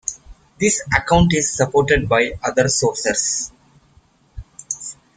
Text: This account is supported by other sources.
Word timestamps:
This 0.59 0.81
account 0.97 1.31
is 1.35 1.55
supported 1.55 2.09
by 2.09 2.31
other 2.43 2.67
sources. 2.69 3.51